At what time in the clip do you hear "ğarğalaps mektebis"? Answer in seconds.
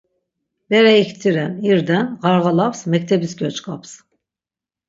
2.23-3.33